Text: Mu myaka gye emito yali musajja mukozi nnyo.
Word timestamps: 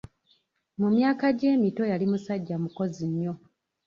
Mu 0.79 0.87
myaka 0.95 1.23
gye 1.37 1.47
emito 1.55 1.83
yali 1.91 2.05
musajja 2.11 2.55
mukozi 2.63 3.03
nnyo. 3.11 3.33